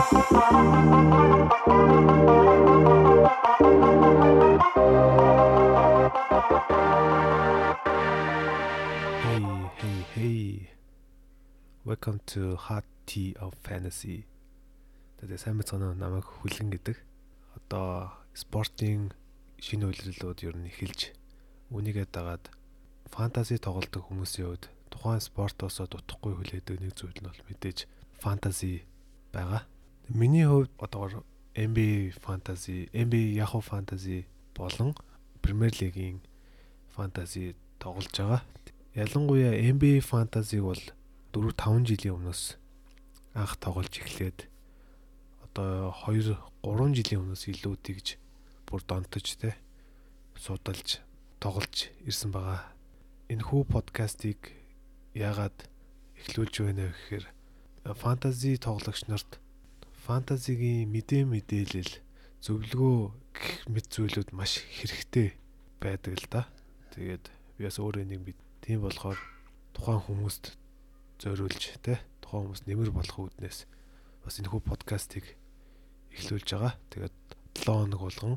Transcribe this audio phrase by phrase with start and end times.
[0.00, 0.16] Welcome
[12.32, 14.24] to Hot Tea of Fantasy.
[15.20, 16.96] Тэгээд сайн мэцгэнэ намайг хүлэн гэдэг.
[17.60, 19.12] Одоо спортын
[19.60, 21.12] шинэ үйлрэлүүд ер нь эхэлж
[21.76, 22.48] үнийгээ дагаад
[23.12, 27.84] фэнтези тоглодог хүмүүсийн хувьд тухайн спортоосоо дутхгүй хүлээдэг нэг зүйл нь бол мэдээж
[28.24, 28.88] фэнтези
[29.36, 29.68] байгаа.
[30.12, 31.22] Миний хувьд одоогор
[31.54, 34.96] NBA фэнтези, NBA Yahoo фэнтези болон
[35.40, 36.20] Премьер лигийн
[36.96, 38.42] фэнтези тоглож байгаа.
[38.92, 40.82] Ялангуяа NBA фэнтезиг бол
[41.30, 42.58] 4 5 жилийн өмнөөс
[43.38, 44.50] анх тоглож эхлээд
[45.46, 46.34] одоо 2
[46.66, 48.18] 3 жилийн өмнөөс илүү тэгж
[48.66, 49.54] бүр донтож те
[50.34, 50.98] судалж
[51.38, 52.66] тоглож ирсэн байгаа.
[53.30, 54.58] Энэ хүү подкастыг
[55.14, 55.54] яагаад
[56.18, 57.26] эхлүүлж байна вэ гэхээр
[57.94, 59.38] фэнтези тоглогч нарт
[60.10, 61.92] фэнтезигийн мэдээ мэдээлэл
[62.42, 62.98] зөвлөгөө
[63.30, 65.38] гэх мэт зүйлүүд маш хэрэгтэй
[65.78, 66.42] байдаг л да.
[66.90, 69.14] Тэгээд би бас өөрөө нэг бид тийм болохоор
[69.70, 70.58] тухайн хүмүүст
[71.22, 73.70] зориулж те тухайн хүмүүс нэмэр болох үүднээс
[74.26, 75.38] бас энэ хүү подкастыг
[76.10, 76.74] эхлүүлж байгаа.
[76.90, 77.16] Тэгээд
[77.62, 78.34] 7 хоног болгон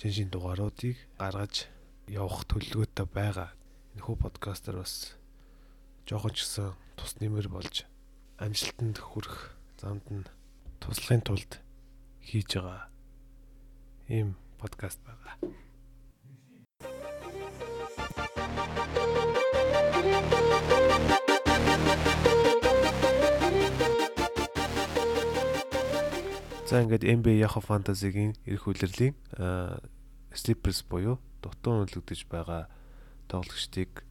[0.00, 1.68] шин шин дугааруудыг гаргаж
[2.08, 3.52] явах төлөвлөгөөтэй байгаа.
[4.00, 5.12] Энэ хүү подкастер бас
[6.08, 7.84] жоохон ч гэсэн тус нэмэр болж
[8.40, 10.24] амжилтанд хүрэх замд нь
[10.82, 11.62] туслахын тулд
[12.26, 12.90] хийж байгаа
[14.10, 15.38] ийм подкаст байгаа.
[26.66, 29.14] За ингээд NBA Yahoo Fantasy-гийн эрх үйлрлийн
[30.34, 32.66] Sleepers буюу дутуу үнэлэгдэж байгаа
[33.30, 34.02] тоглогчдыг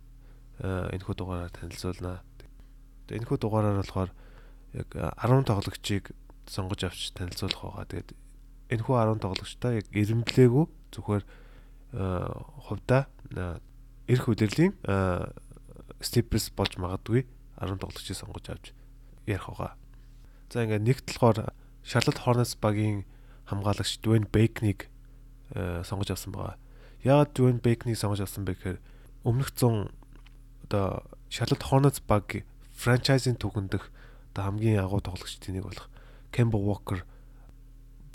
[0.62, 2.22] энэхүү дугаараар танилцуулнаа.
[2.38, 4.12] Тэгээд энэхүү дугаараар болохоор
[4.78, 6.14] яг 10 тоглогчийг
[6.52, 7.88] сонгож авч танилцуулах байгаа.
[7.88, 8.12] Тэгээд
[8.76, 11.24] энэхүү 10 тоглогчтой яг эренблээгүй зүгээр
[11.96, 13.08] хувьдаа
[14.12, 14.76] эрх үйлрлийн
[16.04, 17.24] Sleepers болж магадгүй
[17.60, 18.76] 10 тоглогчийг сонгож авч
[19.28, 19.76] ярих байгаа.
[20.52, 21.56] За ингээд нэгт болохоор
[21.88, 23.08] Charlotte Hornets багийн
[23.48, 24.88] хамгаалагч Dwayne Bacon-ыг
[25.88, 26.56] сонгож авсан байгаа.
[27.04, 28.80] Яагаад Dwayne Bacon-ыг сонгож авсан бэ гэхээр
[29.28, 29.92] өмнөх 100
[30.72, 33.92] одоо Charlotte Hornets баг франчайзын түгэндх
[34.32, 35.91] одоо хамгийн агуу тоглогчдын нэг болох
[36.32, 37.04] Kemba Walker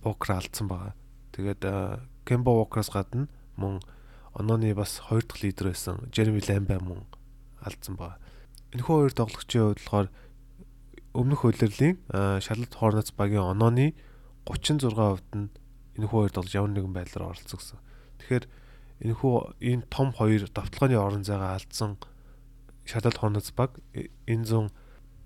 [0.05, 0.95] Walker алдсан байгаа.
[1.33, 1.63] Тэгээд
[2.25, 3.81] Kemba Walker-аас гадна мөн
[4.35, 7.05] онооны бас хоёр дахь лидер байсан Jeremy Lamb мөн
[7.61, 8.19] алдсан байгаа.
[8.73, 10.09] Энэхүү хоёр тоглогчийн хувьд болохоор
[11.17, 11.97] өмнөх хөлөрлийн
[12.45, 13.97] Charlotte Hornets багийн онооны
[14.45, 15.49] 36% нь
[15.97, 17.81] энэхүү хоёр тоглож ямар нэгэн байдлаар оролцсон гэсэн.
[18.21, 18.45] Тэгэхээр
[19.01, 19.35] энэхүү
[19.65, 21.97] энэ том хоёр давталгааны орон зайгаа алдсан
[22.85, 24.69] Charlotte Hornets баг энэ зүүн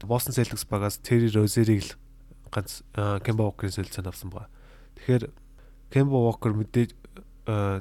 [0.06, 1.93] Boston Celtics багаас Terry Rozier-ийг л
[2.50, 4.50] ганц Kemba Walker-ийн солилцоонд авсан байгаа.
[4.99, 5.25] Тэгэхээр
[5.91, 6.94] Kemba Walker мэдээж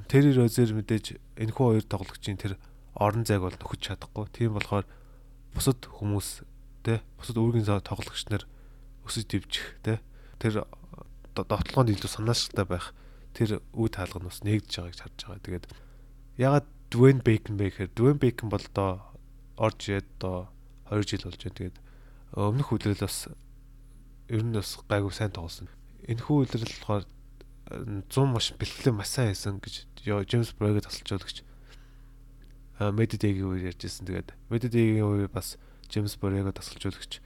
[0.09, 2.57] Terry Rozier мэдээж энэхүү хоёр тоглогчийн тэр
[2.96, 4.30] орон зайг бол нөхөж чадахгүй.
[4.34, 4.85] Тийм болохоор
[5.53, 6.46] бусад хүмүүс
[6.85, 8.47] те бусад үүргийн тоглогч нар
[9.06, 10.00] өсөж дэвжих те
[10.40, 10.66] тэр
[11.34, 12.94] довтлоонд илүү санааштай байх
[13.34, 15.46] тэр үе таалга нь бас нэгдэж байгааг харж байгаа.
[15.46, 15.66] Тэгээд
[16.38, 18.91] ягаад Dwayne Bacon бэ гэхээр Dwayne Bacon бол доо
[19.57, 20.50] орж ирээд доо
[20.90, 21.57] 2 жил болж байна.
[21.59, 21.78] Тэгээд
[22.34, 23.30] өмнөх үйлрэл бас
[24.29, 25.67] ер нь бас гайгүй сайн тоглосон.
[26.06, 27.06] Энэхүү үйлрэл болохоор
[27.69, 29.75] 100 маш бэлтгэлээ маш сайн хийсэн гэж
[30.06, 31.45] Джеймс Брайгад тасалжуулагч
[32.79, 34.07] Медидэгийн үеэр ярьжсэн.
[34.07, 35.57] Тэгээд Медидэгийн үе бас
[35.89, 37.22] Джеймс Борего тасалжуулагч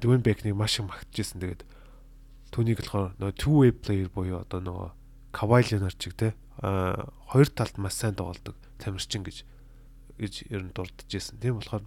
[0.00, 1.42] Дүүн Бекнийг маш их магтажсэн.
[1.42, 1.62] Тэгээд
[2.50, 4.90] түүнийг болохоор нөгөө two way player буюу одоо нөгөө
[5.36, 9.44] Кавай Ленард чиг те хоёр талд маш сайн тоглодог тамирчин гэж
[10.16, 11.38] гэж ер нь дурдчихсэн.
[11.38, 11.84] Тийм болохоор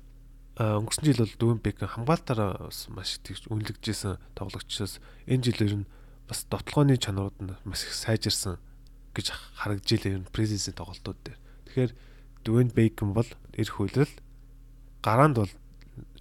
[0.59, 5.75] өнгөрсөн жил бол Дүүн Бек хамгаалтаараа бас маш их тэгж үнэлэгдэжсэн тоглогчоос энэ жил ер
[5.83, 5.89] нь
[6.27, 8.59] бас дотлооны чанарууд нь маш их сайжирсан
[9.15, 11.39] гэж харагджилээ ер нь презенсийн тоглолтууд дээр.
[11.71, 11.91] Тэгэхээр
[12.43, 14.11] Дүүн Бекэн бол эрх үйлрэл
[14.99, 15.53] гараанд бол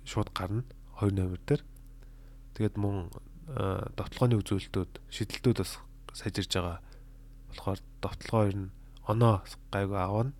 [0.07, 0.63] шууд гарна
[1.03, 1.63] 2 номер дээр.
[2.55, 3.11] Тэгээд мөн
[3.99, 5.83] довтлооны үзүүлэлтүүд шидэлтүүд бас
[6.15, 6.79] сайжирж байгаа
[7.51, 8.71] болохоор довтлогоо ер нь
[9.09, 9.43] оноо
[9.73, 10.33] гайгүй аавна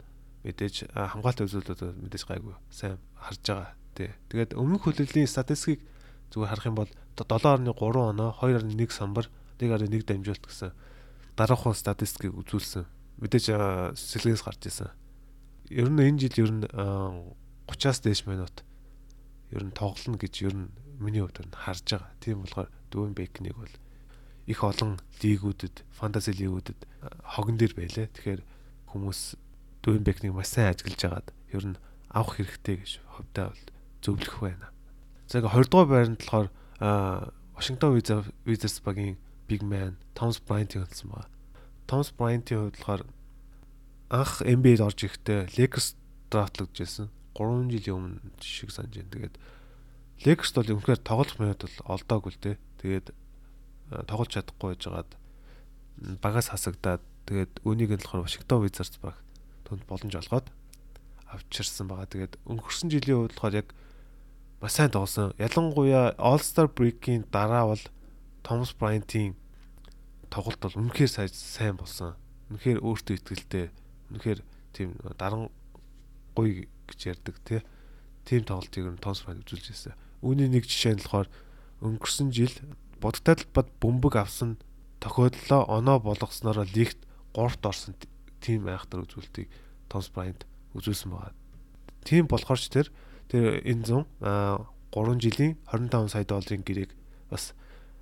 [0.45, 3.78] мэдээж хамгаалалтын үзүүлэлтүүд мэдээж гайгүй сайн харж байгаа.
[3.99, 4.15] Тий.
[4.31, 5.83] Тэгээд өмнөх хөлөлийн статистикийг
[6.31, 9.27] зүгээр харах юм бол 7.3 оноо 2.1 самбар
[9.59, 10.71] 1.1 дамжуулт гэсэн
[11.35, 12.87] дараахан статистикийг үзүүлсэн.
[13.19, 13.51] Мэдээж
[13.99, 14.95] сэлгээс гарч ирсэн.
[15.75, 16.65] Ер нь энэ жил ер нь
[17.67, 18.63] 30-аас дээш минут
[19.51, 20.71] ер нь тоглоно гэж ер нь
[21.03, 22.15] миний хувьд харж байгаа.
[22.23, 23.75] Тийм болохоор Дүүн Бекнийг бол
[24.47, 26.81] их олон лигүүдэд, фэнтези лигүүдэд
[27.35, 28.07] хогон дээр байлаа.
[28.15, 28.43] Тэгэхээр
[28.95, 29.21] хүмүүс
[29.83, 33.65] Дүүн Бекнийг маш сайн ажиглаж агаад ер нь авах хэрэгтэй гэж хувьдаа бол
[34.03, 34.69] зөвлөх байна.
[35.29, 36.49] За ингээ 20 дугаар байранд болохоор
[37.59, 37.99] Вашингтон
[38.47, 39.17] Wizards багийн
[39.49, 41.31] big man Thomas Bryant-ийг онцсон байгаа.
[41.89, 43.03] Thomas Bryant-ийн хувьд болохоор
[44.11, 45.97] анх NBA-д орж ирэхдээ Lakers
[46.31, 47.09] драфтлагдчихсэн.
[47.35, 49.13] 3 жилийн өмнө шиг санаж байна.
[49.13, 49.35] Тэгээд
[50.25, 52.57] Lakers бол үнэхээр тоглох минут бол олдоогүй л дээ.
[52.83, 53.07] Тэгээд
[54.07, 55.11] тоглож чадахгүй байжгаад
[56.23, 59.17] багаас хасагдаад тэгээд үнийг нь болохоор Washington Wizards баг
[59.67, 60.47] түнд боломж олгоод
[61.29, 62.09] авчирсан байгаа.
[62.09, 63.69] Тэгээд өнгөрсөн жилийн хувьд болохоор яг
[64.61, 65.35] бас сайн тоглосон.
[65.39, 67.85] Ялангуяа All-Star Break-ийн дараа бол
[68.43, 69.37] Thomas Bryant-ийн
[70.31, 72.19] тоглолт бол үнэхээр сайн болсон.
[72.51, 73.71] Үнэхээр өөртөө ихтэй.
[74.11, 74.41] Үнэхээр
[74.75, 75.47] тийм даран
[76.35, 77.63] гоё гэж ярьдаг тий.
[78.27, 79.95] Тим тоглолтыг нь Thomas Bryant үзүүлж ирсэн.
[80.27, 81.31] Үүний нэг жишээ нь болохоор
[81.79, 82.55] өнгөрсөн жил
[82.99, 84.59] будагтад бод бөмбөг авсан
[84.99, 86.99] тохиолдлоо оноо болгосноор лигт
[87.39, 87.95] 3-т орсон
[88.43, 89.47] тим айхтар үзүүлэлтийг
[89.87, 90.43] Thomas Bryant
[90.75, 91.35] үзүүлсэн байгаа.
[92.03, 92.91] Тим болохоор ч тэр
[93.29, 96.93] тэр энэ зам 3 жилийн 25 сая долларын гэрээг
[97.31, 97.53] бас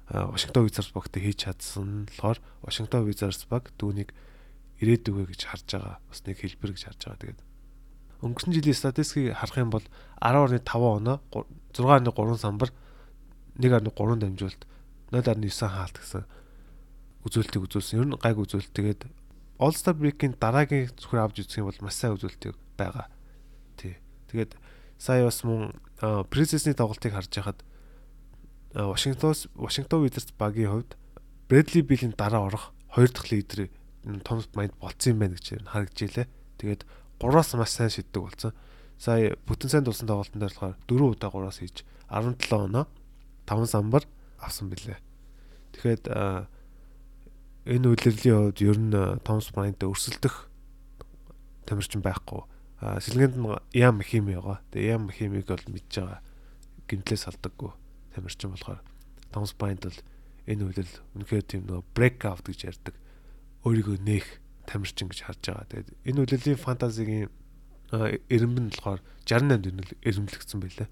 [0.07, 4.15] Вашингтон Wizards багт хийж чадсан болохоор Вашингтон Wizards баг түүнийг
[4.79, 5.99] ирээдүгөө гэж харж байгаа.
[6.07, 7.21] Бас нэг хэлбэр гэж харж байгаа.
[7.27, 7.41] Тэгээд
[8.23, 9.87] өнгөрсөн жилийн статистикийг харах юм бол
[10.23, 11.19] 10.5 оноо
[11.75, 12.71] 6.3 самбар
[13.59, 13.83] 1.3
[14.23, 14.63] дамжуулалт
[15.11, 16.25] 0.9 хаалт гэсэн
[17.27, 17.99] үзүүлэлтийг үзүүлсэн.
[17.99, 18.73] Ер нь гайг үзүүлэлт.
[18.73, 19.03] Тэгээд
[19.59, 23.09] All Star Break-ийн дараагийн зөвхөн авч үзэх юм бол маш сайн үзүүлэлт байгаа.
[23.81, 23.99] Тий.
[24.31, 24.55] Тэгээд
[24.99, 27.65] сая бас мөн Princess-ний тоглолтыг харж байхад
[28.75, 30.97] Вашингтоос Вашингтон Wizards багийн хувьд
[31.49, 33.71] Брэдли Биллийн дараа орох хоёр дахь лидер
[34.25, 36.27] Томс Майнд болцсон юм байна гэж харагдж илээ.
[36.59, 36.83] Тэгээд
[37.19, 38.53] 3-аас маш сайн шиддэг болсон.
[38.99, 42.87] Сая бүтэн сайн дуусан тоглолтын дээр болохоор 4 удаа 3-аас хийж 17 оноо
[43.47, 44.05] 5 самбар
[44.39, 45.01] авсан билээ.
[45.73, 46.03] Тэгэхээр
[47.67, 48.95] энэ үйлрлийн хувьд ер нь
[49.27, 50.49] Томс Майнд өрсөлдөх
[51.67, 52.47] тамирчин байхгүй.
[52.81, 54.61] Сэлгэнд нь Ям Хими байгаа.
[54.69, 56.21] Тэгээ Ям Химиг бол мэдж байгаа.
[56.85, 57.73] Гимтлээс салдаггүй
[58.13, 58.81] тамирчин болохоор
[59.33, 60.01] Томс Байнд бол
[60.45, 62.95] энэ үйлдэл үнэхээр тийм нөгөө break out гэж ярьдаг.
[63.65, 64.29] Өөрийгөө нээх
[64.69, 65.69] тамирчин гэж харж байгаа.
[65.73, 67.33] Тэгээд энэ үйлдэлийн фэнтезигийн
[68.29, 70.89] эренбэн болохоор 68 дөрнөл эренблэгдсэн байлаа.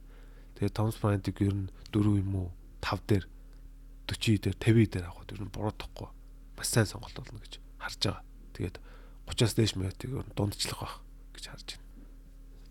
[0.56, 2.48] Тэгээд Томс Байндыг ер нь 4 юм уу
[2.80, 3.24] 5 дээр
[4.08, 6.08] 40 дээр 50 дээр авахд ер нь буруудахгүй
[6.56, 8.24] бас сайн сонголт болно гэж харж байгаа.
[8.56, 8.76] Тэгээд
[9.28, 11.03] 30-аас дээш минутыг дундчлах байх
[11.44, 11.84] гэж харж байна.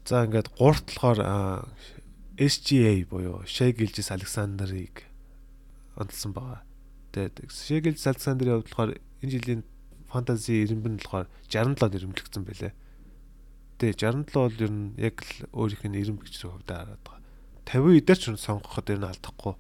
[0.09, 1.19] За ингээд гуурт болохоор
[2.37, 5.05] SGA буюу Gilgis Alexander-ыг
[5.95, 6.65] онцлсан байгаа.
[7.13, 8.91] Тэгээд Gilgis Alexander-ийн хувьд болохоор
[9.21, 9.61] энэ жилийн
[10.09, 12.73] фэнтези эренбэн болохоор 67-д эрэмлэгдсэн байлээ.
[13.77, 17.21] Тэгээд 67 бол ер нь яг л өөрийнх нь гэж хувьдаа хараад байгаа.
[17.69, 19.53] 50 эдэр ч сонгоход ер нь алдахгүй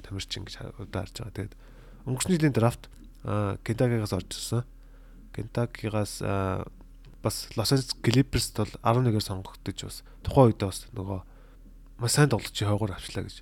[0.00, 1.36] тамирчин гэж хувьдаа харж байгаа.
[1.36, 1.54] Тэгээд
[2.08, 2.88] өнгөрсөн жилийн драфт
[3.24, 4.62] Кентагигаас орж ирсэн.
[5.32, 6.20] Кентагигаас
[7.24, 11.20] бас Лос Анжелес Клиперс бол 11-ээр сонгогдож бас тухайн үед бас нөгөө
[11.98, 13.40] маш сайн тоглож хойгоор авчлаа гэж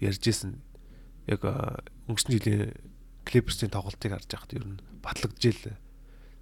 [0.00, 0.56] ярьж исэн.
[1.28, 2.72] Яг өнгөрсөн жилийн
[3.28, 5.76] Clippers-ийн тоглолтыг харж байхад ер нь батлагдж ийл.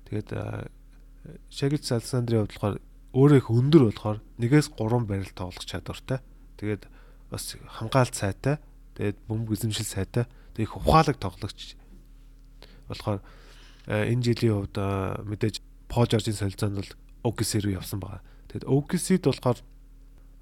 [0.06, 0.30] Тэгээд
[1.50, 2.76] Shaggy Alexander-ийн хувьд болохоор
[3.10, 6.22] өөрөө их өндөр болохоор нэгээс 3 барил тоглох чадвартай.
[6.62, 6.86] Тэгээд
[7.34, 8.62] бас хамгаалт сайтай.
[8.94, 10.30] Тэгээд бөмбөг эзэмшил сайтай.
[10.54, 11.74] Тэгээд их ухаалаг тоглогч
[12.86, 13.26] болохоор
[13.90, 14.78] энэ жилийн хувьд
[15.26, 15.65] мэдээж
[15.96, 16.92] Пол Жоржийн солилцоонд бол
[17.24, 18.20] OKC рүү явсан байгаа.
[18.52, 19.64] Тэгэд OKC-д болохоор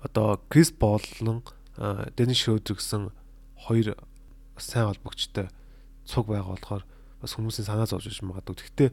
[0.02, 1.46] одоо Крис Боллон
[2.18, 3.14] Денис Шрёдер гэсэн
[3.62, 3.94] хоёр
[4.58, 5.54] сайн холбогчтой
[6.02, 6.82] цуг байгаа болохоор
[7.22, 8.66] бас хүмүүсийн санаа зовж иж магадгүй.
[8.66, 8.90] Гэхдээ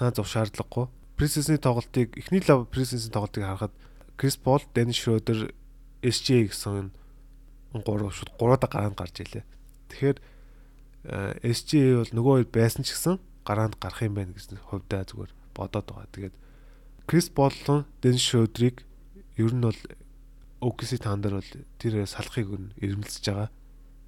[0.00, 0.88] санаа зов шаардлагагүй.
[1.20, 3.76] Пресенсийн тоглолтыг эхний лав пресенсийн тоглолтыг харахад
[4.16, 5.52] Крис Пол, Денис Шрёдер,
[6.00, 6.88] SJ гэсэн
[7.84, 9.44] гурав шууд гураад гараанд гарч илээ.
[9.92, 10.18] Тэгэхээр
[11.44, 15.88] SJ бол нөгөө хэд байсан ч гэсэн гараанд гарах юм байна гэсэн хувьдаа зүгээр бодоод
[15.88, 16.12] байгаа.
[16.12, 16.36] Тэгээд
[17.08, 18.84] Крис Боллон, Денис Шрёдрийг
[19.40, 19.80] ер нь бол
[20.60, 23.50] OKC таандар бол тэр салахыг нь ирмэлцэж байгаа.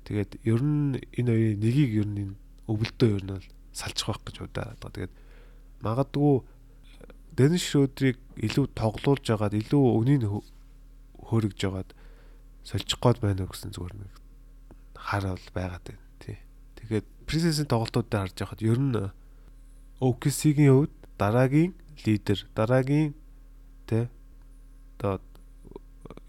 [0.04, 2.36] Тэгээд ер нь энэ хоёрын нэгийг ер нь
[2.68, 4.94] өвөлдөө ер нь бол салчих байх гэж удаад байгаа.
[4.96, 5.14] Тэгээд
[5.84, 6.34] магадгүй
[7.38, 10.22] Денис Шрёдрийг илүү тоглуулж байгаад илүү өнийг
[11.28, 11.90] хөөргөж байгаад
[12.66, 14.12] сольчих гээд байна уу гэсэн зүгээр нэг
[14.98, 16.36] хараал байгаад байна тий.
[16.82, 18.96] Тэгээд Princess-ийн тоглолтуудыг харж байхад ер нь
[20.02, 21.75] OKC-гийн хувьд дараагийн
[22.06, 23.14] лидер, дараагийн
[23.87, 24.06] тий
[24.98, 25.20] одоо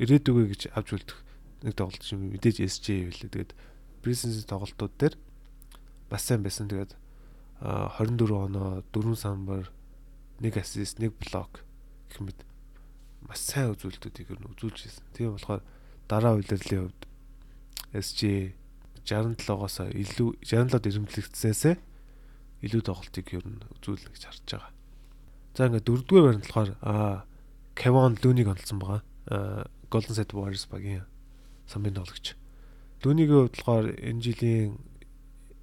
[0.02, 1.18] ирээдүгөө гэж авч үлдэх
[1.64, 3.30] нэг тоглолт шиг мэдээж SJ байлээ.
[3.30, 3.52] Тэгээд
[4.00, 5.16] Presence тоглолтууд дээр
[6.10, 6.72] бас сайн байсан.
[6.72, 6.96] Тэгээд
[7.62, 9.68] 24 оноо 4 самбар
[10.40, 11.68] 1 ассист 1 блок
[12.08, 12.40] гэх мэт
[13.28, 15.06] маш сайн үзүүлэлтүүдийг ер нь үзүүлж ирсэн.
[15.12, 15.62] Тийм болохоор
[16.08, 17.04] дараа үйлрлийн хувьд
[17.92, 18.56] SJ
[19.04, 21.76] 67-оос илүү 67-д ирэмблэгдсэнээсээ
[22.64, 24.79] илүү тоглолтыг ер нь үзүүлнэ гэж харж байгаа.
[25.56, 27.26] За ингээд дөрөвдүгээр байранд болохоор аа
[27.80, 29.02] Kevon Looney-г онцлсан байгаа.
[29.90, 31.08] Golden State Warriors багийн
[31.66, 32.36] самбын тоглогч.
[33.02, 34.78] Дүүнигийн хувьд болохоор энэ жилийн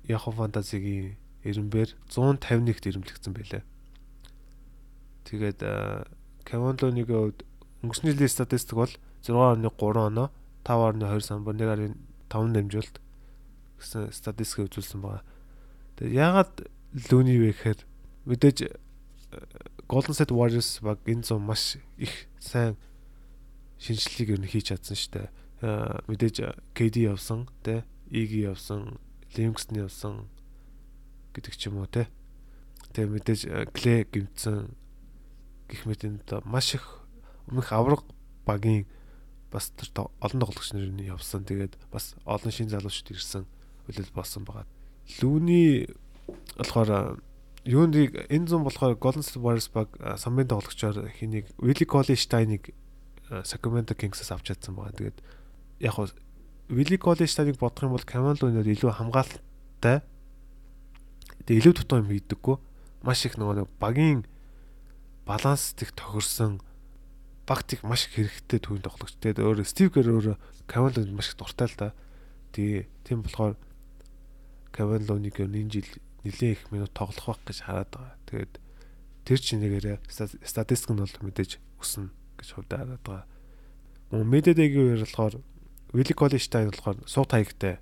[0.08, 3.62] Yahoo Fantasy-гийн эренбээр 151-т ирэмлэгдсэн байлаа.
[5.26, 5.60] Тэгээд
[6.46, 7.40] Kevin Looney-гийн хувьд
[7.82, 9.62] өнгөрсний жилийн статистик бол 6.3
[10.10, 10.30] оноо,
[10.64, 11.94] 5.2 самбар, 1.5
[12.30, 12.96] дамжуулалт
[13.78, 15.22] гэсэн статистик үзүүлсэн байгаа.
[15.98, 16.54] Тэгээд яагаад
[17.10, 17.80] Looney вэ гэхээр
[18.26, 18.58] мэдээж
[19.88, 22.76] Golden State Warriors баг энэ зам маш их сайн
[23.78, 25.28] шинжилгээг ер нь хийж чадсан шүү дээ.
[26.10, 26.36] Мэдээж
[26.74, 28.98] KD явсан, тэ, EG явсан,
[29.38, 30.14] Livingston явсан
[31.34, 32.10] гэдэг ч юм уу те.
[32.96, 33.40] Тэгээ мэдээж
[33.76, 34.74] Клэ гимцэн
[35.70, 37.06] гих мэтэнд маш их
[37.46, 38.02] өмнөх авраг
[38.42, 38.90] багийн
[39.52, 41.46] бас тэр олон тоглогч нар нь явсан.
[41.46, 43.44] Тэгээд бас олон шин залуучууд ирсэн
[43.86, 44.66] хөлөл болсон байгаа.
[45.22, 45.86] Лүний
[46.56, 47.20] болохоор
[47.66, 52.70] юунд энэ зам болохоор Golden State Warriors баг самбын тоглогчоор хэнийг Willie Cauley-Stein-ыг
[53.42, 54.94] Sacramento Kings-аас авч чадсан байгаа.
[54.94, 55.18] Тэгээд
[55.82, 56.06] яг хуу
[56.70, 60.06] Willie Cauley-Stein-ыг бодох юм бол Cameron Looney-оор илүү хамгаалалттай
[61.46, 62.56] Тэгээ илүү дутуу юм хийдэггүй.
[63.06, 64.26] Маш их нөгөө багийн
[65.22, 66.58] баланс их тохирсон
[67.46, 69.14] багтыг маш их хэрэгтэй төвийн тоглогч.
[69.22, 70.26] Тэгээд өөр Стив Гэр өөр
[70.66, 71.88] Кавалонд маш их дуртай л да.
[72.50, 73.54] Тэгээ тийм болохоор
[74.74, 75.86] Кавалоныг энэ жил
[76.26, 78.14] нэлээд их минут тоглох байх гэж хараад байгаа.
[78.26, 78.52] Тэгээд
[79.26, 79.86] тэр чинээгээр
[80.42, 83.26] статистик нь бол мэдээж өснө гэж хувьдаа хараад байгаа.
[84.10, 85.34] Мөн Медедэгийн үеэр болохоор
[85.94, 87.78] Вилли Коллинштайн болохоор сууд хаягтай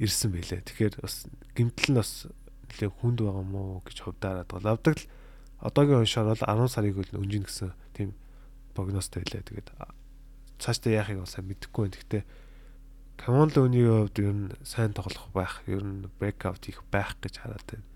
[0.00, 0.64] ирсэн байлээ.
[0.64, 2.26] Тэгэхээр бас гимтэл нь бас
[2.72, 4.68] нэлээ хүнд байгаа мó гэж хувьдаараад байгаа.
[4.74, 5.08] Лавдаг л
[5.62, 8.12] одоогийн уншаар бол 10 сарыг үл өнжин гэсэн тийм
[8.74, 9.46] прогнозтой байлаа.
[9.46, 9.68] Тэгээд
[10.58, 11.96] цаашдаа яахыг бол сайн мэдэхгүй байна.
[11.96, 12.22] Гэхдээ
[13.16, 17.64] Камон Лоуний хувьд ер нь сайн тоглох байх, ер нь бэкаут их байх гэж хараад
[17.68, 17.86] байна.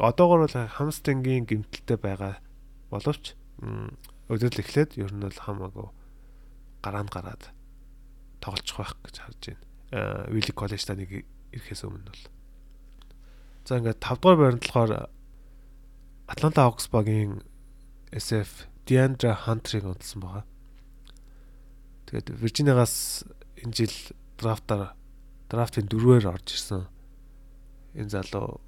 [0.00, 2.38] Одоогор бол хамстингийн гимтэлтэй байгаа
[2.90, 3.34] боловч
[4.30, 5.88] өдрөл эхлээд ер нь бол хамаагүй
[6.82, 7.42] гараанд гараад
[8.40, 9.42] тоглож байх гэж харж
[9.90, 10.30] байна.
[10.32, 12.24] Вилли коллеж таныг ирэхээс өмнө бол
[13.70, 14.92] За ингээд 5 дугаар болохоор
[16.26, 17.42] Atlanta Hawks багийн
[18.10, 20.44] SF Deandre Hunter-ыг онцлсан байгаа.
[22.10, 23.22] Тэгээд Virginia-гаас
[23.62, 23.94] энэ жил
[24.40, 24.96] драфтаар
[25.52, 26.88] драфтын дөрвөөр орж ирсэн.
[27.94, 28.60] Энэ залуу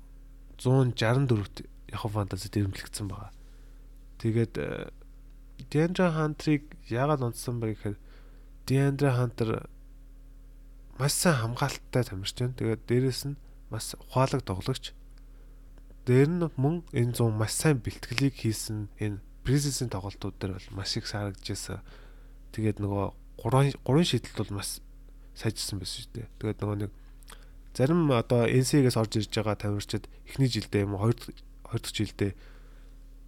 [0.61, 3.33] 164-т Yahoo Fantasy дэрэмлэгдсэн байгаа.
[4.21, 4.93] Тэгээд э,
[5.73, 7.97] Deandre Hunter-ыг яагаад онцсон бэ гэхээр
[8.69, 9.67] Deandre Hunter
[10.99, 12.59] маш сайн хамгаалттай тамирч байна.
[12.59, 14.93] Тэгээд дээрэс нь бас ухаалаг тоглогч.
[16.07, 20.95] Дээр нь мөн энэ 100 маш сайн бэлтгэлийг хийсэн энэ Призисийн тоглолтууд дээр бол маш
[20.95, 21.83] их сарагдчихсан.
[22.55, 23.07] Тэгээд нөгөө
[23.43, 24.79] 3 3 шийдэлт бол маш
[25.35, 26.29] сайжирсан байсан шүү дээ.
[26.39, 26.93] Тэгээд нөгөө нэг
[27.73, 31.17] зарим одоо NC-гээс орж ирж байгаа тамирчид эхний жилдээ юм уу хоёр
[31.65, 32.33] хоёр дахь жилдээ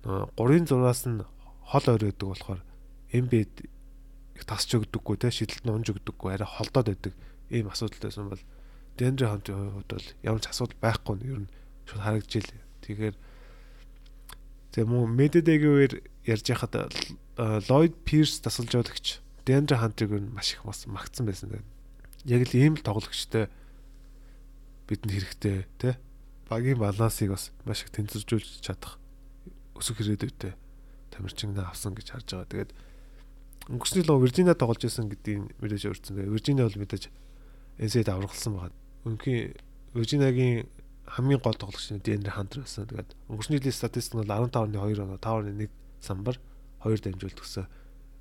[0.04, 1.25] 3-ын 6-аас нь
[1.64, 2.61] хол ойр байдаг болохоор
[3.08, 3.54] MB-д
[4.37, 7.14] их тасч өгдөггүй те шийдэлт нь унж өгдөггүй арай холдоод байдаг
[7.49, 8.42] ийм асуудал байсан бол
[8.99, 11.52] Дендри Хантын хувьд бол ямар ч асуудал байхгүй нь ер нь
[11.88, 12.50] шууд харагдаж ил.
[12.84, 13.16] Тэгэхээр
[14.76, 15.94] тэгээ мөн Медедэгийн үеэр
[16.28, 16.92] ярьж хахад
[17.38, 21.64] Ллойд Пирс тасалжуулагч Дендри Хантыг нь маш их бас магтсан байсан.
[22.25, 23.49] Яг л ийм л тоглогчтой
[24.88, 25.95] бидэнд хэрэгтэй тий.
[26.49, 29.00] Багийн балансыг бас маш их тэнцвэржүүлж чадах
[29.76, 30.52] өсөх ирээдүйтэй
[31.12, 32.52] тамирчинаа авсан гэж харж байгаа.
[32.52, 32.73] Тэгээд
[33.73, 36.21] өнгөрсний лоо Виржиниа тоглож исэн гэдгийг мэдээж өрцөн.
[36.28, 37.09] Виржиниа бол мэдээж
[37.81, 39.52] NC-д авралсан байгаа өнхийн
[39.95, 40.66] Virginia-гийн
[41.07, 42.88] хамгийн гол тоглогч нь Дэнер Хантер байсан.
[42.88, 44.73] Тэгээд өнгөрсний жилийн статистик нь 15.2
[45.04, 45.69] оноо 5.1
[46.00, 46.40] самбар
[46.81, 47.69] 2 дамжуулт гэсэн.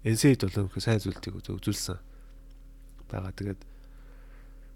[0.04, 1.98] NCAA-д бол өнхөө сайн зүйлтийг үзүүлсэн.
[3.08, 3.32] байгаа.
[3.32, 3.62] Тэгээд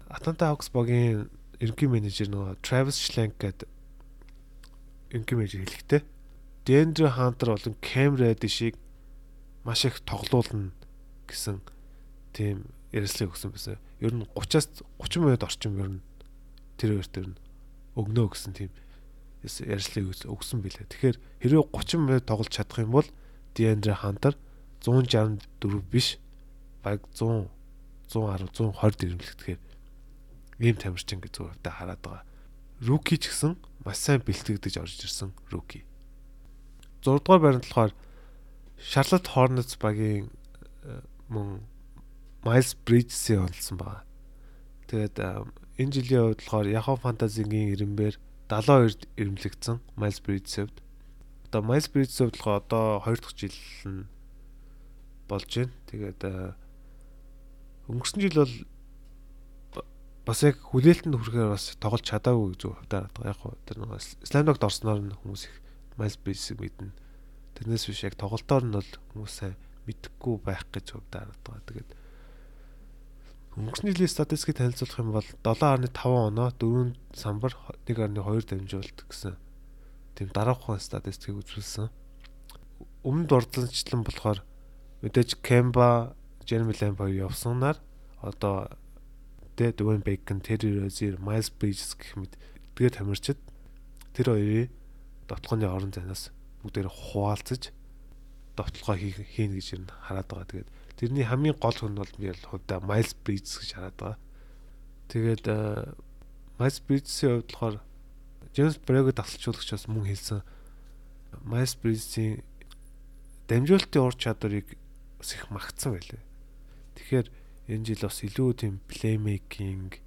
[0.08, 1.28] Atlanta Hawks богийн
[1.60, 3.68] ерөнхий менежер нөгөө Travis Schlenk гэдэг
[5.12, 6.02] ерөнхий менежер хэлэхдээ
[6.64, 8.76] Дэнер Хантер болон Cam Reddish-ийг
[9.64, 10.72] маш их тоглуулна
[11.28, 11.60] гэсэн
[12.32, 13.76] тийм ярилцлага өгсөн байсан.
[14.00, 16.02] Ер нь 30-аас 30 минут орчим ер нь
[16.80, 17.40] тэр хоёр төр нь
[17.96, 18.72] өгнө гэсэн тийм
[19.44, 20.88] ярилцлага өгсөн билээ.
[20.88, 23.08] Тэгэхээр хэрвээ 30 минут тоглож чадах юм бол
[23.52, 24.40] Диандре Хантер
[24.80, 25.44] 164
[25.92, 26.16] биш
[26.80, 27.50] баг 100
[28.08, 29.67] 110 120 дэрэмлэгдэхээр
[30.58, 32.24] ийм тамирчин гэж зөвхөн хараад байгаа.
[32.82, 33.54] Руки ч гэсэн
[33.86, 35.82] маш сайн бэлтгэгдэж орж ирсэн руки.
[37.02, 37.92] 6 дугаар байранд болохоор
[38.78, 40.30] Charlotte Hornets багийн
[40.82, 41.62] э, мөн
[42.46, 44.02] Miles Bridges-ийг онцсон байгаа.
[44.90, 45.16] Тэгээд
[45.78, 48.14] энэ жилийн хувьд болохоор Yahoo Fantasy-гийн ирэмбэр
[48.48, 50.74] 72-д ирэмлэгдсэн Miles Bridges-д.
[51.50, 54.06] Одоо Miles Bridges-д болохоор одоо 2 дахь жил нь
[55.28, 55.74] болж байна.
[55.90, 56.20] Тэгээд
[57.90, 58.54] өнгөрсөн жил бол
[60.28, 63.32] бас яг хүлээлтэнд хүрэхээр бас тоглож чадаагүй гэж хувьдаа байгаа.
[63.32, 63.96] Яг хөө тэр нэг
[64.28, 65.56] Slamdog-д орсноор нь хүмүүс их
[65.96, 66.92] Miles Bridges-ийг мэднэ.
[67.56, 69.56] Тэрнээс биш яг тоглолтоор нь бол хүмүүс сайн
[69.88, 71.64] мэдхгүй байх гэж хувьдаа байгаа.
[71.64, 71.90] Тэгээд
[73.56, 77.56] өнгөрсний жилийн статистикийг танилцуулах юм бол 7.5 оноо 4 самбар
[77.88, 78.12] 1.2
[78.52, 79.34] дамжуулт гэсэн
[80.12, 81.88] тийм дараахан статистикийг үзүүлсэн.
[83.00, 84.44] Өмнөд урдлагчлан болохоор
[85.00, 86.12] мэдээж Кемба,
[86.44, 87.80] Jeremy Lamb хоёр явсанаар
[88.20, 88.76] одоо
[89.58, 92.38] тэ Dwayne Bacon, Terry Rozier, Miles Bridges гэх мэт
[92.78, 93.38] тэгээд тамирчид
[94.14, 94.70] тэр хоёрын
[95.26, 96.30] довтлооны орон зайнаас
[96.62, 97.74] бүгдээр хуваалцаж
[98.54, 100.46] довтлогоо хийнэ гэж юм хараад байгаа.
[100.46, 104.18] Тэгээд тэрний хамгийн гол хүн бол би хувьдаа Miles Bridges гэж хараад байгаа.
[105.10, 105.44] Тэгээд
[106.58, 107.76] Miles Bridges-ийн хувьд болохоор
[108.54, 110.42] James Brego дасалжуулагч бас мөн хэлсэн
[111.46, 112.42] Miles Bridges-ийн
[113.46, 116.22] дамжуулалтын ур чадварыг их магтсан байлээ.
[116.98, 117.26] Тэгэхээр
[117.68, 120.00] энэ жил бас илүү тийм плеймейкинг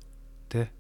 [0.50, 0.74] тэ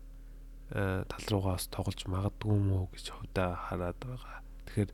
[0.73, 4.41] тал руугаа бас тоглож магадгүй мүү гэж хувьдаа хараад байгаа.
[4.65, 4.89] Тэгэхээр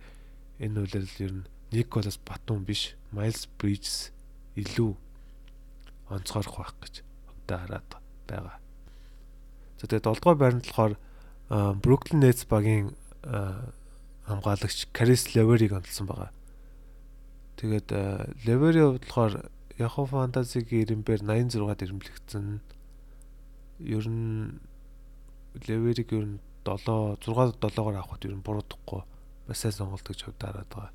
[0.67, 4.11] энэ үйлрэл ер нь Николас Батун биш Miles Bridges
[4.59, 4.91] илүү
[6.11, 6.95] онцгойрох байх гэж
[7.31, 7.89] хувьдаа хараад
[8.27, 8.57] байгаа.
[9.79, 10.93] За тэгээд 7 дугаар байранд болохоор
[11.79, 12.91] Brooklyn Nets багийн
[14.27, 16.31] хамгаалагч Caris LeVert-ийг онцлсан байгаа.
[17.61, 17.89] Тэгээд
[18.43, 19.33] Lever-ийн хувьд болохоор
[19.77, 22.45] Yahoo Fantasy-гийн ирэмбээр 86-ад ирэмблэгдсэн.
[23.85, 24.57] Ер нь
[25.67, 29.01] Lever-ийг ер нь 7 6 7-оор авахд ер нь буруудахгүй
[29.47, 30.91] бас сайн сонголт гэж хувьдаараад байгаа.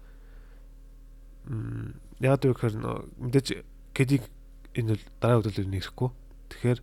[1.46, 2.74] Мм яг л гэхээр
[3.22, 3.48] мэдээж
[3.96, 4.22] кедиг
[4.76, 6.10] энэ бол дараа хөдөлгөөр нэрэхгүй.
[6.50, 6.80] Тэгэхээр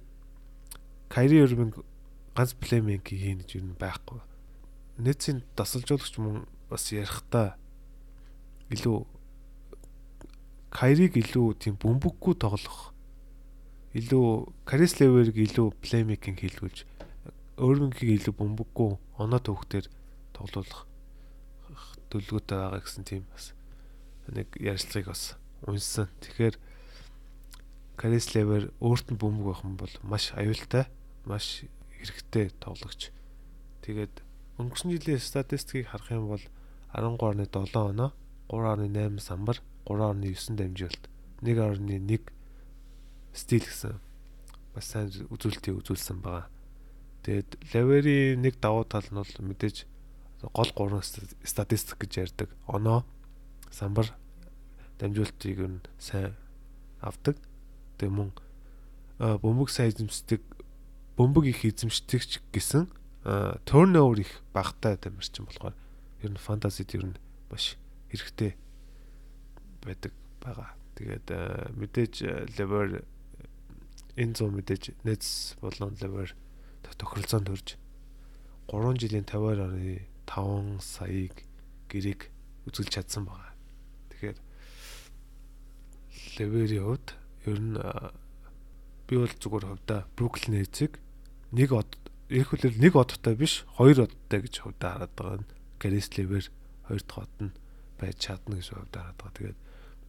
[1.09, 1.83] Кайри Ирвинг
[2.33, 4.19] ганц плеймейк хийн гэж юу байхгүй.
[4.97, 7.59] Нэцийн дасалжуулагч мөн бас ярихдаа
[8.73, 9.08] илүү
[10.69, 12.93] Кайриг илүү тийм бөмбөггүй тоглох
[13.97, 14.25] илүү
[14.69, 16.85] Карис Леверг илүү плеймейкинг хийлгүүлж
[17.57, 19.89] өөрөнгөийг илүү бөмбөггүй оноо төвхтөр
[20.37, 20.85] тоглуулах
[22.13, 23.51] төлөвлөгөөтэй байгаа гэсэн тийм бас
[24.29, 25.23] нэг ярилцлагыг бас
[25.65, 26.07] унсан.
[26.21, 26.55] Тэгэхээр
[27.99, 30.87] Карис Левер өөрт нь бөмбөг байх юм бол маш аюултай,
[31.27, 31.65] маш
[31.99, 33.11] хэрэгтэй тоглогч.
[33.83, 34.23] Тэгээд
[34.55, 36.43] өнгөрсөн жилийн статистикийг харах юм бол
[36.95, 38.15] 13.7 оноо,
[38.47, 41.03] 3.8 самбар, 3.9 дамжуулт
[41.41, 42.21] 1.1
[43.33, 43.97] стил гэсэн
[44.75, 46.45] бас сайн үзүүлэлтийг үзүүлсэн байгаа.
[47.25, 49.89] Тэгээд Лавери нэг давуу тал нь бол мэдээж
[50.53, 51.01] гол 3
[51.43, 52.49] статистик гэж ярьдаг.
[52.69, 53.03] Оноо,
[53.73, 54.13] самбар
[55.01, 56.37] дамжуултыг нь сайн
[57.01, 57.35] авдаг.
[57.97, 58.31] Тэгээ мөн
[59.19, 60.39] бөмбөг сайн эзэмшдэг,
[61.17, 62.87] бөмбөг их эзэмшдэгч гэсэн
[63.65, 65.75] turnover их багтай тамирчин болохоор
[66.23, 67.19] ер нь фантазид ер нь
[67.51, 67.75] маш
[68.09, 68.55] хэрэгтэй
[69.83, 70.13] байдаг
[70.43, 70.71] байгаа.
[70.99, 71.39] Тэгээд э,
[71.79, 72.13] мэдээж
[72.59, 73.03] lever
[74.19, 76.35] энэ зам мэдээж Nets болон lever
[76.99, 77.79] тохиролцоонд төрж
[78.67, 81.35] 3 жилийн 50.5 саяыг
[81.89, 82.29] гэрийг
[82.67, 83.55] үзүүлж чадсан байгаа.
[84.11, 84.37] Тэгэхээр
[86.37, 87.07] lever-ийн хувьд
[87.47, 88.11] ер нь э,
[89.07, 90.99] би бол зүгээр хувьдаа Brooklyn Nets-ийг
[91.55, 91.95] нэг од
[92.29, 95.47] их үлэр нэг одтой биш хоёр одтой гэж хувьдаа хараад байгаа.
[95.81, 96.45] Garis lever
[96.85, 97.57] хоёр дахь од нь
[97.97, 99.37] байж чадна гэж хувьдаа хараад байгаа.
[99.39, 99.59] Тэгээд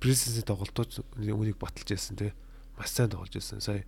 [0.00, 2.32] Пресенсийн тоглолтууд үнийг баталж яасан те
[2.80, 3.60] маш сайн тоглож байсан.
[3.60, 3.84] Сая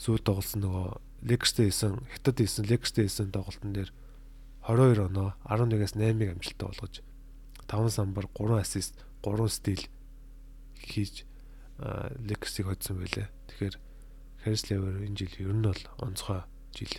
[0.00, 0.86] сүүл тоглосон нөгөө
[1.28, 3.90] Лекстэй хийсэн, Хятад хийсэн, Лекстэй хийсэн тоглолтын дээр
[4.64, 6.94] 22 оноо 11-ээс 8-ыг амжилттай болгож
[7.68, 9.82] 5 самбар, 3 ассист, 3 стил
[10.80, 11.24] хийж
[12.24, 13.28] Лексийг хоцсон байлээ.
[13.52, 13.76] Тэгэхээр
[14.44, 16.94] Харрис Левер энэ жил ер нь бол онцгой жил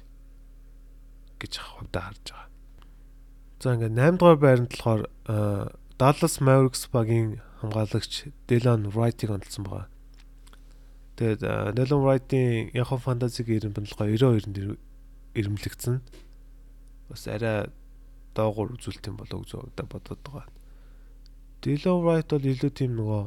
[1.41, 2.50] гэж хувьдаа харж байгаа.
[3.62, 5.02] За ингээд 8 дугаар байранд болохоор
[5.97, 9.88] Dallas Mavericks багийн хамгаалагч Dylan Wright-ыг онцлсан байгаа.
[11.17, 11.41] Тэгээд
[11.74, 14.78] Dylan Wright-ийн Yahoo Fantasy-гийн бодлого 92-нд
[15.34, 16.02] ирэмлэгдсэн.
[17.10, 17.74] Бас арай
[18.38, 19.52] доогуур үзүүлэлт юм болоо гэж
[19.89, 20.46] бодоод байгаа.
[21.65, 23.24] Dylan Wright бол илүү тийм нөгөө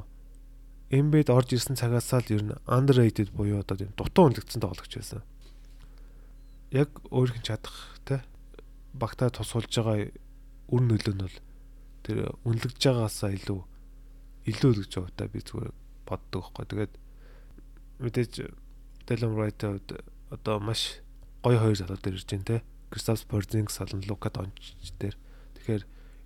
[0.91, 5.23] Embiid орж ирсэн цагаасаа л ер нь underrated буюу одоо тийм дутуу үнэлэгдсэн тоглогч байсан.
[6.75, 8.27] Яг өөр хин чадах те
[8.95, 10.11] багтаа тусуулж байгаа
[10.71, 11.37] үр нөлөө нь бол
[12.03, 13.61] тэр үнэлэгдэж байгаасаа илүү
[14.49, 15.73] илүү л гэж бодоо би зүгээр
[16.09, 16.65] боддог байхгүй.
[16.71, 16.95] Тэгээд
[18.01, 18.33] мэдээж
[19.05, 19.91] Dylan Wright-ийн хувьд
[20.33, 21.03] одоо маш
[21.45, 22.57] гоё хоёр залуу дээр ирж байна те.
[22.91, 25.17] Kristaps Porzingis болон Luka Doncic дээр.
[25.61, 25.83] Тэгэхээр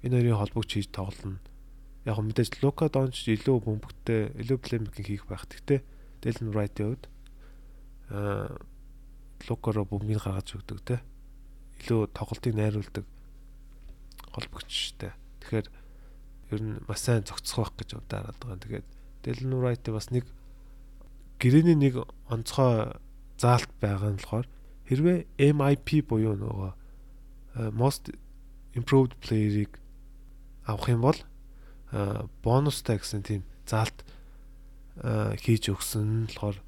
[0.06, 1.42] энэ хоёрын холбогч хийж тоглоно.
[2.04, 5.44] Яг мэдээж Luka Doncic илүү бөмбөгтэй, илүү плеймейкинг хийх байх.
[5.48, 5.80] Гэхдээ
[6.22, 7.04] Dylan Wright-ийн хувьд
[8.14, 8.56] аа
[9.48, 10.96] Luka-ро бөмбөгийг гаргаж өгдөг те.
[11.84, 13.04] Илүү тоглолтыг найруулдаг
[14.32, 15.12] холбогчтой.
[15.44, 15.66] Тэгэхээр
[16.50, 18.60] ер нь маш сайн зохицох байх гэж удаарад байгаа.
[18.60, 18.86] Тэгээд
[19.24, 20.28] Dylan Wright бас нэг
[21.40, 23.00] гэрээний нэг онцгой
[23.40, 24.46] заалт байгаа нь болохоор
[24.88, 25.18] хэрвээ
[25.56, 28.12] MIP буюу нөгөө э, most
[28.76, 29.80] improved player-ыг
[30.68, 31.20] авах юм бол
[31.92, 34.04] э, бонустай гэсэн тийм заалт
[35.00, 36.60] э, хийж өгсөн болохоор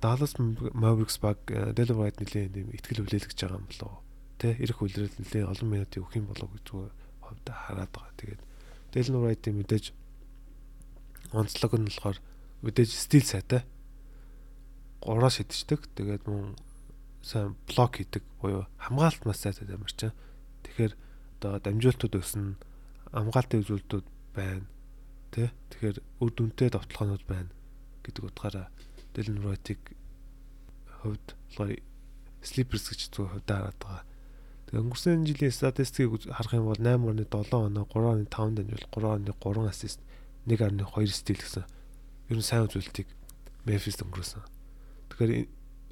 [0.00, 0.36] Dallas
[0.76, 4.04] Mavericks баг Delaware White нэлийн юм ихтгэл хүлээлгэж байгаа юм болоо.
[4.36, 6.66] Тэ ирэх үлрэл нэлээ олон минутыг өгөх юм болоо гэж
[7.26, 8.14] хувьд хараад байгаа.
[8.16, 8.42] Тэгээд
[8.94, 9.86] Delaware White мэдээж
[11.34, 12.18] онцлог нь болохоор
[12.62, 13.62] мэдээж стил сайтай.
[15.02, 15.90] Гураа шидчихдэг.
[15.98, 16.54] Тэгээд мөн
[17.26, 20.08] сайн блок хийдэг буюу хамгаалалт маш сайтай ямар ч.
[20.62, 20.92] Тэгэхээр
[21.42, 22.56] одоо дамжуултууд өснө,
[23.12, 24.66] хамгаалтын үзүүлэлтүүд байна.
[25.34, 25.50] Тэ?
[25.74, 27.50] Тэгэхээр үр дүнтэй довтлохонууд байна
[28.06, 28.70] гэдэг утгаараа
[29.12, 29.80] Dylan Wright-ыг
[31.02, 31.74] хувьд болохоор
[32.46, 34.04] Sleepers гэж зөв хувьд хараад байгаа.
[34.66, 40.00] Тэгээ өнгөрсөн жилийн статистикийг харах юм бол 8.7 оноо 3.5 дамжуул 3.3 ассист
[40.46, 41.64] 1.2 стил гэсэн.
[42.30, 43.06] Ер нь сайн үзүүлэлтийг
[43.62, 44.42] Memphis өнгөрөөсөн.
[45.14, 45.32] Тэгэхээр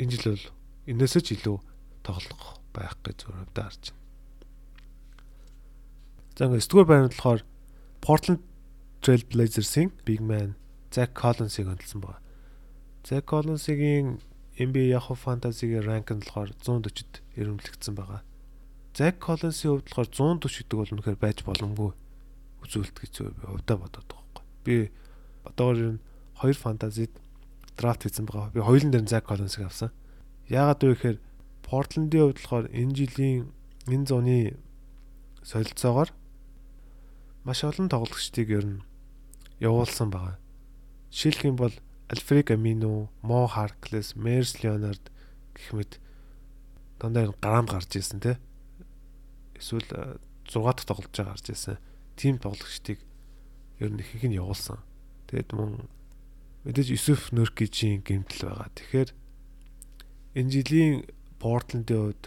[0.02, 0.46] энэ жил бол
[0.90, 1.58] энэсээ ч илүү
[2.02, 4.02] тоглох байх гэж зөв хувьд харж байна.
[6.34, 7.42] За ингээд 9 дугаар байранд болохоор
[8.02, 8.42] Portland
[9.02, 10.58] Trail Blazers-ийн Big Man
[10.90, 12.24] Zach Collins-ыг онцлсан байна.
[13.04, 14.18] Зак Коллинсгийн
[14.58, 18.22] NBA Yahoo Fantasy-гийн ранк нь болохоор 140-д ирэмлэгдсэн байгаа.
[18.94, 21.90] Зак Коллинсийн хувьд болохоор 140 гэдэг бол үнэхээр байж боломгүй
[22.62, 24.44] үзүүлэлт гэж би хувьдаа бодоод байгаа байхгүй.
[24.64, 24.74] Би
[25.44, 26.04] одоогор ер нь
[26.38, 27.12] хоёр фантазид
[27.76, 28.54] драфт хийсэн байгаа.
[28.54, 29.90] Би хоёулын дээр Зак Коллинсыг авсан.
[30.46, 31.18] Яагаад вэ гэхээр
[31.66, 33.50] Портландын хувьд болохоор энэ жилийн
[33.90, 34.38] энэ зуны
[35.42, 36.10] солилцоогоор
[37.44, 38.84] маш олон тоглогчдыг ер нь
[39.60, 40.38] явуулсан байгаа.
[41.10, 41.74] Жишээлх юм бол
[42.08, 45.10] Альфрик Амино, Мо Харклес, Мерс Леонард
[45.56, 45.92] гэх мэт
[47.00, 48.38] дандаа гараанд гарч ирсэн те.
[49.58, 51.78] Эсвэл 6 дахь тоглож байгаа гарч ирсэн.
[52.16, 52.98] Тим тоглогчдыг
[53.80, 54.78] ер нь ихэнх нь явуулсан.
[55.28, 55.88] Тэгэд мөн
[56.64, 58.68] мэдээж Юсуф Нөркижийн гэмтэл байгаа.
[58.74, 59.10] Тэгэхээр
[60.38, 60.94] энэ жилийн
[61.40, 62.24] Портландын хувьд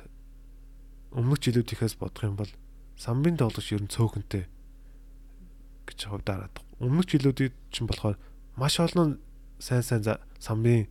[1.15, 2.51] өмнөх жилүүдийнхээс бодох юм бол
[2.99, 4.45] самбын тоглогч ер нь цөөхөнтэй
[5.87, 6.57] гэж хувьдаа хараад.
[6.83, 8.19] Өмнөх жилүүдэд чинь болохоор
[8.59, 9.17] маш олон
[9.57, 10.03] сайн сайн
[10.37, 10.85] самбын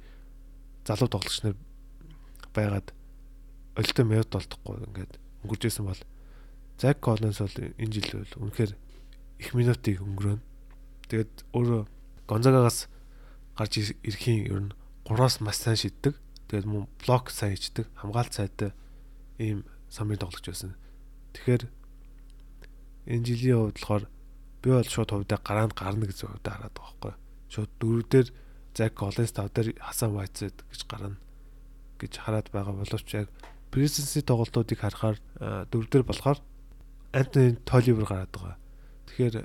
[0.86, 1.54] залуу тоглогч нар
[2.54, 2.90] байгаад
[3.76, 5.12] олтой минут болдохгүй ингээд
[5.44, 6.00] өнгөрч исэн бол
[6.76, 8.72] Зак Коллинс бол энэ жил бол үнэхээр
[9.40, 10.44] их минутыг өнгөрөөнө.
[11.08, 11.82] Тэгээд өөрөө
[12.28, 12.88] Гонзагагаас
[13.56, 13.72] гарч
[14.04, 14.76] ирэхийн ер нь
[15.08, 16.14] гураас маш сайн шиддэг.
[16.48, 18.70] Тэгээд мөн блок сайн хийдэг, хамгаалт сайтай
[19.38, 20.76] ийм самбын тоглогч байсан.
[21.32, 21.62] Тэгэхээр
[23.08, 24.04] энэ жилийн хувьд болохоор
[24.62, 27.14] би бол шууд хувьдаа гараанд гарна гэж хувьдаа хараад байгаа байхгүй.
[27.48, 28.26] Шууд дөрөвдөр
[28.76, 31.16] Зак Коллинс тав дээр Хасан Вайтсэд гэж гарна
[31.96, 33.28] гэж хараад байгаа боловч яг
[33.70, 35.16] Пресенси тоглолтуудыг харахаар
[35.72, 36.38] дөрөв дээр болохоор
[37.16, 38.56] Антони Толивер гараад байгаа.
[39.08, 39.36] Тэгэхээр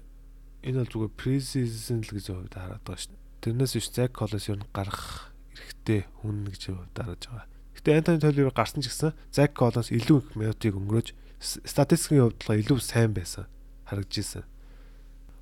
[0.67, 3.15] энэ бол зүгээр пресизен л гэж хувьд хараад байгаа шүү.
[3.39, 7.47] Тэрнээс биш Зак Коллинс юу гарах эрхтэй хүн гэж хувьд хараад байгаа.
[7.79, 12.79] Гэтэ Антони Толивер гарсан ч гэсэн Зак Коллинс илүү их минутыг өнгөрөөж статистикийн хувьд илүү
[12.83, 13.47] сайн байсан
[13.87, 14.43] харагдаж ирсэн.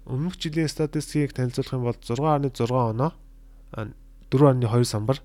[0.06, 3.12] Өмнөх жилийн статистикийг танилцуулах юм бол 6.6 оноо
[3.74, 5.20] 4.2 самбар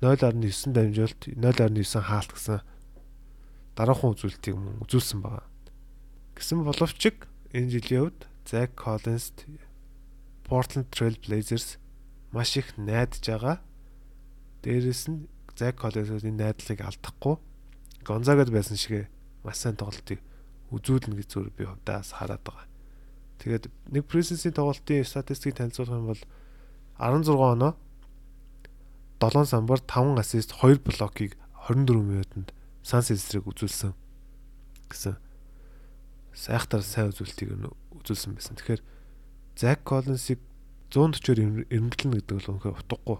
[0.00, 2.60] 0.9 дамжуулт 0.9 хаалт гэсэн
[3.76, 5.49] дараахан үзүүлэлтийг мөн үзүүлсэн байгаа.
[6.40, 7.04] Гэсэн боловч
[7.52, 9.36] энэ жилийн хувьд Zack Collins
[10.48, 11.76] Portland Trail Blazers
[12.32, 13.60] маш их найдаж байгаа.
[14.64, 17.36] Дээрээс нь Zack Collins-ийн найдлыг алдахгүй
[18.08, 19.12] Гонзагад байсан шиг
[19.44, 20.24] маш сайн тоглолтыг
[20.72, 22.64] үзүүлнэ гэж зөв би хувьдаас хараад байгаа.
[23.44, 26.22] Тэгээд нэг Presence-ийн тоглолтын статистикийг танилцуулах юм бол
[26.96, 27.76] 16 оноо
[29.20, 31.36] 7 самбар 5 ассист 2 блокийг
[31.68, 33.92] 24 минутанд Сан Сесрийг үзүүлсэн
[34.88, 35.20] гэсэн
[36.34, 37.50] сайхтар сайн үзүүлэлтийг
[38.00, 38.56] үзүүлсэн байсан.
[38.56, 38.82] Тэгэхээр
[39.56, 40.38] Зак Коллинсыг
[40.90, 43.18] 140-оор эрмэлнэ гэдэг бол үнэхээр утгагүй.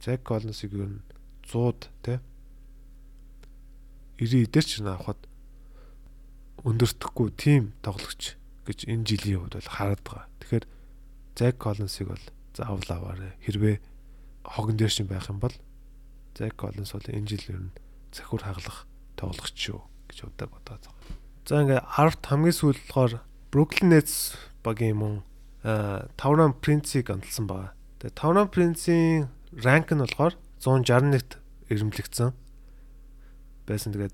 [0.00, 1.02] Зак Коллинсыг ер нь
[1.48, 2.14] 100-д те
[4.20, 5.20] 90 идэр ч авахад
[6.62, 8.36] өндөртөхгүй тим тоглогч
[8.66, 10.26] гэж энэ жилийн хувьд бол хараад байгаа.
[10.42, 10.64] Тэгэхээр
[11.38, 13.32] Зак Коллинсыг бол заавал аваарай.
[13.46, 13.76] Хэрвээ
[14.44, 15.54] хогон дээр шин байх юм бол
[16.34, 17.76] Зак Коллинс бол энэ жил ер нь
[18.12, 18.86] захиур хаглах
[19.18, 21.17] тоглогч шүү гэж удаа бодоод байгаа.
[21.48, 25.14] За ингээ 10-т хамгийн сүүлд болохоор Brooklyn Nets багийн мөн
[26.20, 27.72] Тавран Принцийг онцлсан байгаа.
[28.04, 31.40] Тэгээ Тавран Принцийн ранк нь болохоор 161-т
[31.72, 32.36] ирэмлэгдсэн
[33.64, 33.96] байсан.
[33.96, 34.12] Тэгээд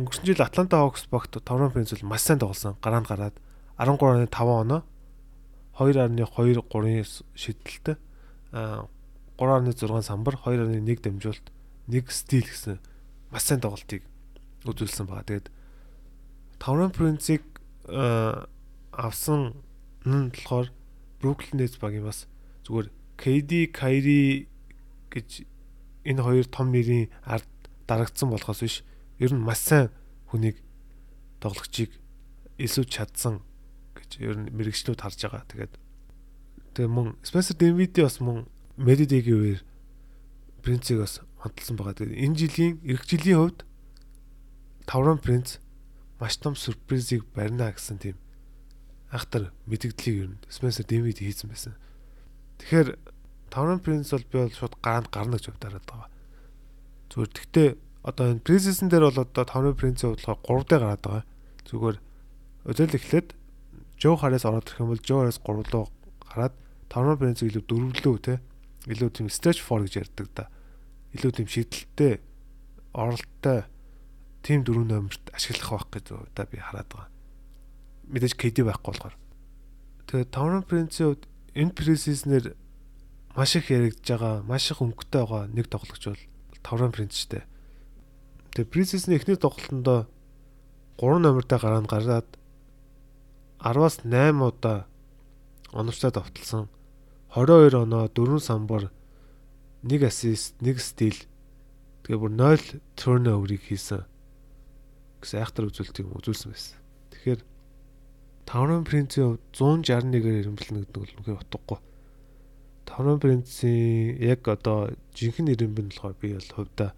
[0.00, 2.80] өнгөрсөн жил Атланта Hawks багт Тавран Принц бол маш сайн тоглосон.
[2.80, 3.36] Гараанд гараад
[3.76, 4.80] 13.5 оноо
[5.76, 7.04] 2.23-ын
[7.36, 8.00] шидэлтэй
[8.56, 11.52] 3.6 самбар 2.1 дамжуулт
[11.92, 12.80] 1 стил гэсэн
[13.28, 14.08] маш сайн тоглолтыг
[14.64, 15.28] үзүүлсэн байгаа.
[15.28, 15.52] Тэгээд
[16.58, 17.42] Тавран Принцийг
[18.92, 19.62] авсан
[20.06, 20.72] нь болохоор
[21.20, 22.26] Brooklyn Nets багийн бас
[22.64, 24.48] зүгээр KD, Kyrie
[25.10, 25.46] гэж
[26.04, 27.48] энэ хоёр том нэрийн ард
[27.88, 28.76] дарагдсан болохоос биш
[29.18, 29.88] ер нь маш сайн
[30.30, 30.60] хүнийг
[31.40, 31.90] тоглогчийг
[32.60, 33.40] илүү чадсан
[33.96, 35.44] гэж ер нь мэрэгчлүүд харж байгаа.
[35.48, 35.74] Тэгээд
[36.76, 39.60] тэгээ мөн Spencer Dinwiddie бас мөн Medidag-ийн үеэр
[40.60, 41.96] принцийг бас онцлсан байгаа.
[41.96, 43.60] Тэгээд энэ жилийн эх жилийн хувьд
[44.86, 45.58] Тавран принц
[46.20, 48.16] маш том сюрпризийг барина гэсэн тийм
[49.10, 51.74] ахтар мэдгдлийг ер нь Spencer Dinwiddie хийсэн байсан.
[52.58, 52.98] Тэгэхээр
[53.50, 56.10] Тавран принц бол би бол шууд гараанд гарна гэж бодоод байгаа.
[57.10, 57.68] Зүгээр тэгтээ
[58.02, 61.24] одоо энэ пресизен дээр бол одоо Тавран принцийн хувьд болохоор 3 дээр гараад байгаа.
[61.68, 61.96] Зүгээр
[62.66, 63.28] өдөл эхлээд
[63.96, 65.86] Жо Харес ороод ирэх юм бол Жо Харес 3 руу
[66.26, 66.54] гараад
[66.90, 68.34] Тавран принцийг илүү дөрвөлөө те
[68.90, 70.50] илүү тийм stretch for гэж ярьдаг да.
[71.14, 72.20] Илүү тийм шидэлтэй
[72.94, 73.66] оролттой
[74.46, 77.10] тим дөрөв номерт ашиглах байх гэж удаа би хараад байгаа.
[78.06, 79.14] Мэдээж KD байхгүй болохоор.
[80.06, 81.26] Тэгээд Тавран принцийн хувьд
[81.58, 82.54] энэ пресизнэр
[83.34, 86.22] маш их яригдж байгаа, маш их өнгөтэй байгаа нэг тоглогч бол
[86.62, 87.42] Тавран принц штэ.
[88.54, 90.06] Тэгээд пресизний эхний тоглолтондоо
[91.02, 92.30] 3 номертой гараанд гараад
[93.58, 94.86] 10-аас 8 удаа
[95.74, 96.70] оновчтой давталсан
[97.34, 98.94] 22 оноо 4 самбар
[99.82, 101.18] 1 ассист 1 стил
[102.06, 104.06] тэгээ бүр 0 turnover-ыг хийсэн
[105.26, 106.78] гэсэн айхтар үзүүлэлтийг үзүүлсэн байсан.
[107.10, 107.40] Тэгэхээр
[108.46, 111.78] Таврын принцийн хувьд 161-ээр ирэмблэнэ гэдэг нь үнэхээр утгагүй.
[112.86, 116.94] Таврын принцийн яг одоо жинхэнэ ирэмбэн болохоор би бол хувьдаа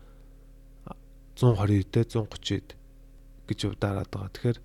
[1.41, 2.77] 120-д 130-д
[3.49, 4.29] гэж удаарад байгаа.
[4.37, 4.59] Тэгэхээр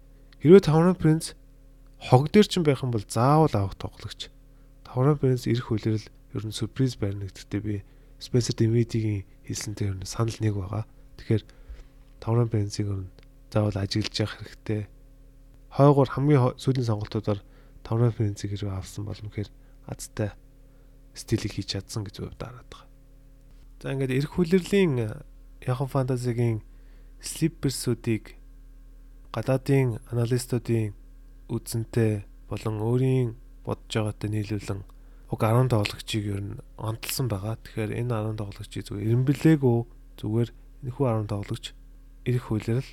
[0.43, 1.39] хэрвээ Таврын принц
[2.03, 4.27] хог дээр ч байх юм бол заавал авах тоглогч
[4.83, 6.03] Тавран Бенс ирэх үлрэл
[6.35, 7.75] ер нь сюрприз барина гэдэгтээ би
[8.19, 10.83] Spencer Dinwiddie-ийн хэлсэнтэй ер нь санал нэг байгаа.
[11.15, 11.43] Тэгэхээр
[12.19, 13.11] Тавран Бенсийг ер нь
[13.53, 14.81] заавал ажиглаж явах хэрэгтэй.
[15.77, 17.39] Хойгоор хамгийн сүүлийн сонголтуудаар
[17.85, 19.49] Тавран Бенсийг хэрэг авсан бол үнэхээр
[19.85, 20.33] азтай
[21.13, 22.89] стилийг хийж чадсан гэж хувьд хараад байгаа.
[23.81, 24.93] За ингээд эрх хүлэрлийн
[25.61, 26.65] яхан фантазигийн
[27.21, 28.39] слиперсүүдийг
[29.35, 30.97] гадаадын аналистуудын
[31.53, 33.29] үзэнтэй болон өөрийн
[33.65, 34.81] бодож байгаатай нийлүүлэн
[35.29, 37.57] уг 10 тоглогчийг ер нь онцлсан байгаа.
[37.61, 39.77] Тэгэхээр энэ 10 тоглогчийг зүгээр эренблээгөө
[40.19, 40.49] зүгээр
[40.83, 41.65] энэхүү 10 тоглогч
[42.29, 42.91] ирэх хүлэрэл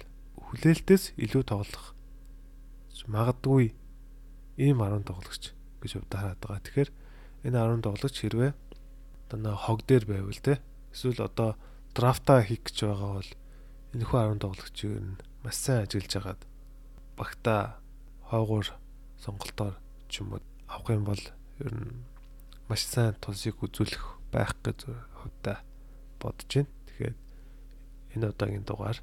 [0.50, 1.94] хүлээлтээс илүү тоглох
[3.10, 3.74] магадгүй
[4.60, 6.62] ийм 10 тоглогч гэж удаа хараад байгаа.
[6.62, 6.90] Тэгэхээр
[7.46, 8.52] энэ 10 тоглогч хэрвээ
[9.30, 10.62] одоо хог дээр байвал те
[10.94, 11.58] эсвэл одоо
[11.94, 13.30] драфта хийх гэж байгаа бол
[13.94, 16.42] энэхүү 10 тоглогчийг нь маш сайн ажиллаж хагаад
[17.18, 17.54] багта
[18.30, 18.68] хойгуур
[19.18, 19.74] сонголтоор
[20.06, 21.24] ч юм уу авах юм бол
[21.62, 22.06] ер нь
[22.70, 24.86] маш сайн тусыг үзүүлэх байх гэж
[25.18, 25.66] хувьдаа
[26.22, 26.70] бодож байна.
[26.86, 27.16] Тэгэхээр
[28.14, 28.98] энэ удаагийн дугаар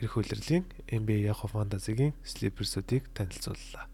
[0.00, 3.91] эрх хүлэрлийн NBA Yahoo Fantasy-гийн Sleepers-уудыг танилцууллаа.